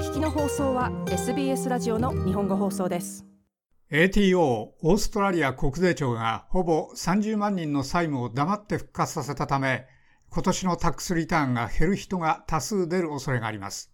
[0.00, 3.26] 聞きの放送は SBS ラジオの日本語放送です。
[3.90, 9.86] ATO オーストラリア国税庁がほぼ30万人の債務を黙って復活させたため
[10.30, 13.92] 今年のタックスリターンが減る人が多数出る恐れがあります。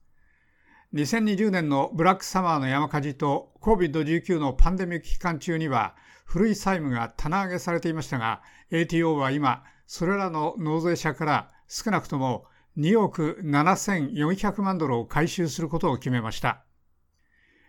[0.95, 12.45] 2020年のブラックサマーの山火事と COVID-19 のパンデミック期間中には古い債務が棚上げされていましたが ATO は今それらの納税者から少なくとも
[12.79, 16.63] 2億7400万ドルを回収することを決めました。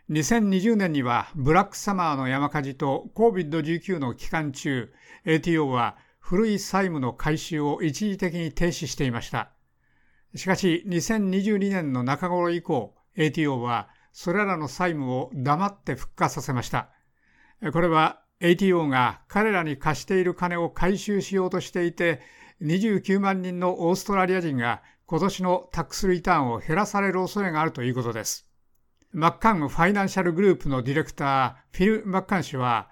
[0.10, 4.92] 2020年にはブラックサマーの山火事と COVID-19 の期間中、
[5.26, 9.52] ATO は古い債務の回収を一時的に停止していました。
[10.36, 16.90] しかし2022年の中頃以降、ATO はそれらの債務を黙って復活させました。
[17.72, 22.22] これは ATO が彼らに貸している金を回収しようとしていて、
[22.62, 28.46] 29万人のオーストラリア人が今年のタックスリターンを減らされる恐れがあるということです。
[29.14, 32.90] マッカンファイナンシャルグループのディレクター、フィル・マッカン氏は、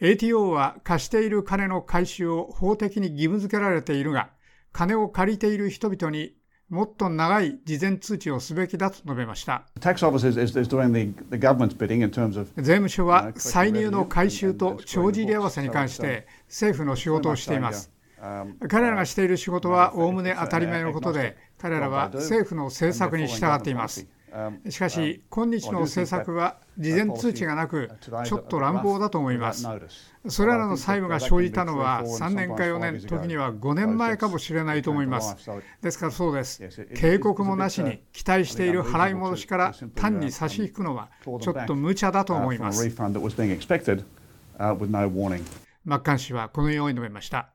[0.00, 4.30] ATO は貸している金の回収を法的に義務付けられているが、
[4.72, 6.38] 金を借りている人々に
[6.70, 9.66] もっと長い事前通知をすべきだと述べました。
[12.56, 17.97] 税務署は歳入の回収と帳尻合わせに関して政府の仕事をしています。
[18.68, 24.06] 彼らがしている仕事はおおむね当たり前のことで、彼らは政府の政策に従っています。
[24.68, 27.90] しかし、今日の政策は事前通知がなく、
[28.24, 29.66] ちょっと乱暴だと思います。
[30.28, 35.36] それらの債務が生じたのは3年か4年、時には5年前かもしれないと思います。
[35.80, 36.60] ですからそうです。
[36.94, 42.86] 警告もなしに期待している払い戻しから単に差し引くのはちょっと無茶だと思います。
[45.84, 47.54] マッカン氏はこのように述べました。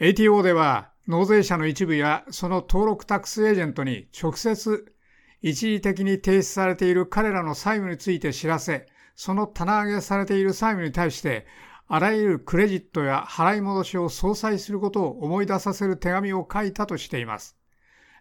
[0.00, 4.92] ATO では納税者の一部やその登録タックスエージェントに直接
[5.40, 11.46] 一時的に提出されている彼らの債務について知らせ、その棚上げされている債務に対して、
[11.86, 17.58] あらゆるクレジットや払い戻しを相殺することを思い出させる手紙を書いたとしています。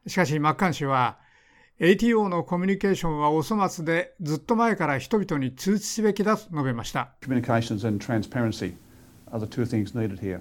[0.06, 1.18] しかし、マッカン氏は、
[1.80, 7.14] ATO のコミュニケーションはお粗末で、ずっと前から人々に通知すべきだと述べました。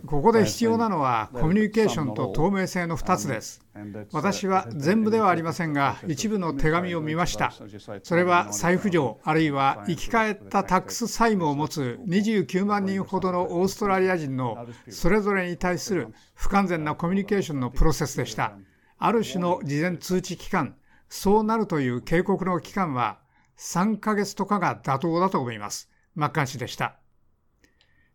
[0.06, 3.64] ここで必要なのはコミュニケーションと透明性の2つです。
[4.12, 7.54] 私は全部ではありませんが、一部の手紙を見ました。
[8.02, 18.52] それは財布上、あるいは生き返ったタックス債務を持つ29万人ほどのオーストラリア人のそれぞれに対する不完全なコミュニケーションのプロセスでした。
[18.98, 20.76] ある種の事前通知期間、
[21.08, 23.20] そうなるという警告の期間は
[23.56, 25.88] 3ヶ月とかが妥当だと思います。
[26.14, 27.01] マッカン氏でした。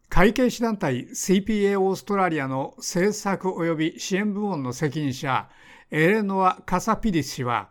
[0.09, 5.49] 会計士団体 CPA オーストラリアの政策及び支援部門の責任者
[5.91, 7.69] エレノア・カサピリス氏は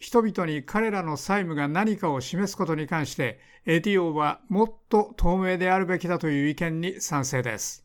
[0.00, 7.84] 人々に彼らの債務が何かを示すことに関して ATO はもっと透明であるべきだという意見に賛成です。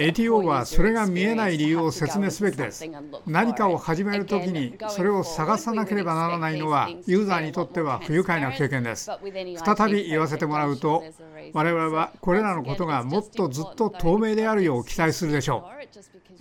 [0.00, 2.88] ATO はそれが見えない理由を説明すべきです。
[3.26, 9.10] 何かを始めるときにそれを探さなければならないのはユーザーにとっては不愉快な経験です。
[9.64, 11.02] 再び言わせてもらうと
[11.52, 15.71] 我々はこれらのことがもっとずっと透明であるよう期待するでしょう。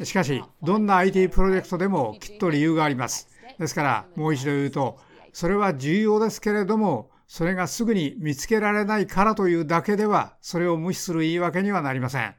[0.04, 3.30] しかし、どんな IT プロジェクトでもきっと理由があります。
[3.60, 5.00] ですから、もう一度言うと、
[5.34, 12.36] それは重要ですけれども、それがすぐに見つけられないからというだけでは、それを無視する言い訳にはなりません。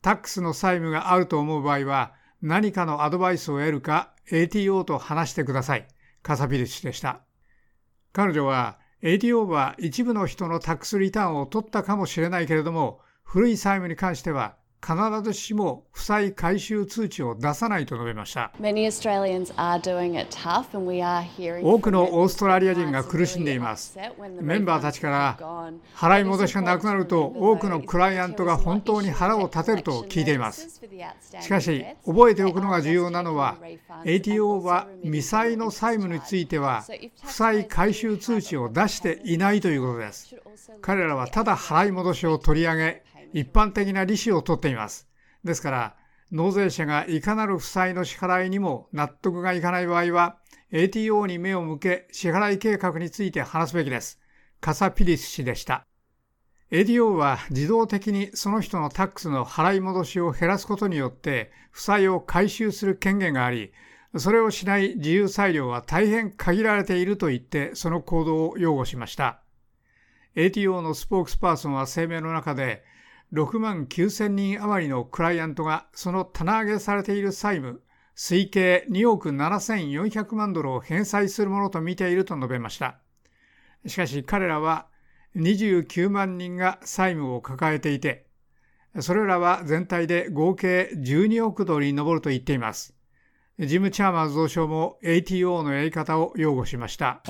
[0.00, 5.86] タックスの債務があると思う場合は、何かのアドバイスを得るか ATO と話してください。
[6.22, 7.22] カサピル氏でした。
[8.12, 18.50] 彼女は ATO は一部の人のタックスリターンを取ったかもしれないけれども、古い債務に関しては必ずしも負債回収通知を出さないと述べました。
[21.62, 23.96] 多くのオーストラリア人が苦しんでいます。
[24.40, 25.38] メンバーたちから
[25.94, 30.80] 払い戻しがなくなると多くのクライアントが本当に腹を立てると聞いています。
[31.40, 33.58] しかし覚えておくのが重要なのは
[34.04, 36.84] ATO は未債の債務については
[37.22, 40.34] 負債回収通知を出していないということです。
[40.80, 45.08] 彼らはただ払い戻しを取り上げ一般的な利子を取っています。
[45.44, 45.96] ですから、
[46.30, 50.38] 納税者がいかなる負債の支払いにも納得がいかない場合は、
[50.70, 54.18] ATO に目を向け支払い計画について話すべきです。
[54.60, 55.86] カサピリス氏でした。
[56.70, 63.72] ATO は自動的にその人のタックスの払い戻しを減らすことによって負債を回収する権限があり、
[64.16, 69.42] それをしない自由裁量は大変限られていると言ってその行動を擁護しました。
[70.34, 72.82] ATO のスポークスパーソンは声明の中で、
[73.32, 77.80] 6万9000人余りのクライアントがその棚上げされている債務、
[78.14, 82.98] 推計2億7400万ドルを返済するものと見ていると述べました。
[83.86, 84.86] しかし彼らは
[85.36, 88.26] 29万人が債務を抱えていて、
[89.00, 92.94] それらは全体で合計12億ドルに上ると言っています。
[93.58, 97.20] ジム・チャーマー増相も ATO のやり方を擁護しました。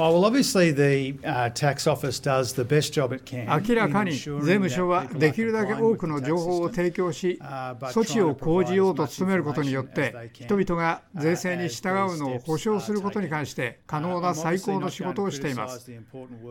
[3.69, 15.91] 明らかに税務署はできるだけ多くの情報を提供し、措置を講じようと努めることによって、人々が税制に従うのを保証することに関して可能な最高の仕事をしています。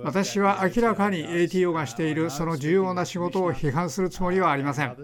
[0.04, 4.98] 私は明らかに ATO がしているその重要な仕事を批判するつもりはありません。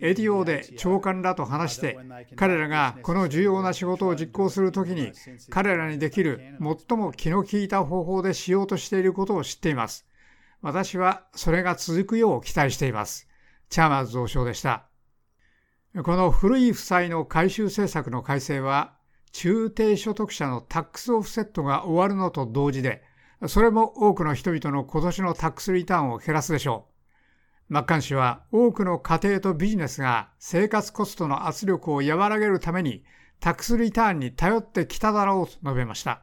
[0.00, 1.98] ATO で長官らと話して
[2.36, 5.12] 彼らがこの重要な仕事を実行するときに
[5.50, 6.56] 彼らにできる
[6.88, 10.06] 最も気の利いた方法でしようとしていることを知っています。
[10.60, 13.28] 私はそれが続くよう期待しています。
[13.68, 14.86] チャーマーズ増相でした。
[16.04, 18.94] この古い負債の回収政策の改正は
[19.32, 23.02] 中低所得者のタックスオフセットが終わるのと同時で
[23.46, 26.91] それも多くの人々の今年のタックスリターンを減らすでしょう。
[27.72, 33.02] マッカン氏は多くの家庭とビジネスが生活コストの圧力を和らげるために
[33.40, 36.20] タックスリターンに頼ってきただろうと述べました。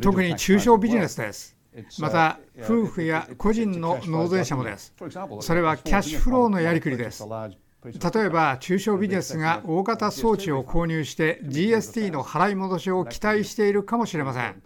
[0.00, 1.58] 特に中小ビジネスです。
[1.98, 4.94] また、夫婦や個人の納税者もです。
[5.40, 7.22] それはキャッシュフローのやりくりです。
[7.84, 14.62] 例えば中小ビジネスが大型装置を購入して GST の払い戻しを期待しているかもしれません。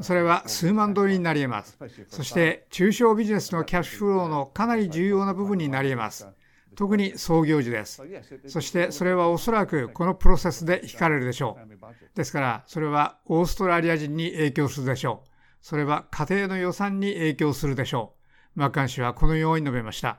[0.00, 1.78] それは数万ドルになり得ます。
[2.08, 6.26] そして中小ビジネスのキャッシュフローのかなり重要な部分になり得ます。
[6.74, 8.02] 特に創業時です。
[8.46, 12.16] そしてそれはおそらくこのプロセスで引かれるでしょう。
[12.16, 15.28] ですからそれはオーストラリア人に影響するでしょう。
[15.60, 18.14] それは家庭の予算に影響するでしょ
[18.56, 18.58] う。
[18.60, 20.18] マッカン氏はこのように述べました。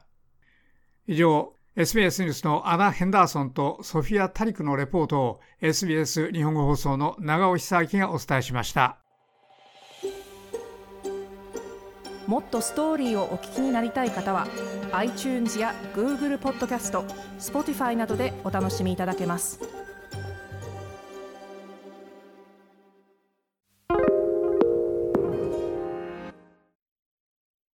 [1.08, 8.98] 以上、SBS ニュースのアナ・ヘンダーソンとソフィア・タリクのレポートを SBS 日本語放送の長尾久明がお伝えしました。
[12.28, 14.48] もっとストーリーをお聞きになりたい方は
[14.92, 17.04] iTunes や Google ポッドキャスト
[17.40, 19.81] Spotify などでお楽しみいただけます。